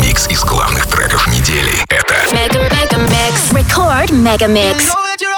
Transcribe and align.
Микс 0.00 0.26
из 0.28 0.42
главных 0.44 0.86
треков 0.86 1.26
недели. 1.28 1.72
Это 1.88 2.58
Мегамикс. 2.58 3.52
Record 3.52 4.12
Мегамикс. 4.12 4.84
You 5.20 5.28
know 5.28 5.37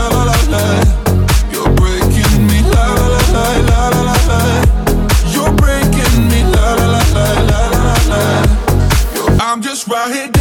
right 9.91 10.31
here. 10.35 10.40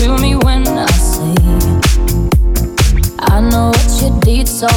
to 0.00 0.16
me 0.16 0.34
when 0.34 0.66
I 0.66 0.86
sleep. 0.92 1.38
I 3.18 3.40
know 3.40 3.68
what 3.68 3.92
you 4.00 4.10
did, 4.20 4.48
so 4.48 4.68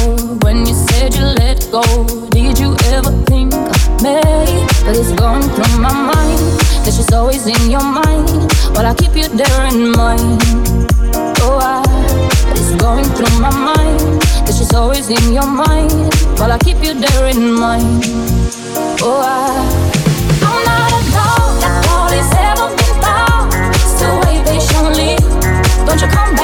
when 0.42 0.66
you 0.66 0.74
said 0.74 1.14
you 1.14 1.24
let 1.24 1.66
go, 1.72 1.82
did 2.28 2.58
you 2.58 2.76
ever 2.92 3.10
think 3.24 3.54
of 3.54 4.02
me? 4.04 4.20
But 4.84 4.94
it's 5.00 5.12
gone 5.12 5.40
through 5.54 5.80
my 5.80 5.94
mind 6.12 6.44
that 6.84 6.92
she's 6.94 7.10
always 7.12 7.46
in 7.46 7.70
your 7.70 7.82
mind. 7.82 8.28
Well, 8.74 8.84
I 8.84 8.94
keep 8.94 9.16
you 9.16 9.28
there 9.28 9.64
in 9.72 9.92
mind. 9.92 10.42
Oh, 11.40 11.58
I. 11.58 11.82
It's 12.52 12.74
going 12.76 13.06
through 13.16 13.40
my 13.40 13.54
mind 13.70 14.20
that 14.44 14.54
she's 14.58 14.74
always 14.74 15.08
in 15.08 15.32
your 15.32 15.46
mind. 15.46 15.92
Well, 16.38 16.52
I 16.52 16.58
keep 16.58 16.82
you 16.84 16.92
there 16.92 17.26
in 17.28 17.50
mind. 17.50 18.04
Oh, 19.00 19.22
I. 19.24 19.48
I'm 20.44 20.64
not 20.66 21.80
a. 21.80 21.83
and 25.94 26.00
you 26.02 26.08
come 26.08 26.34
back 26.34 26.43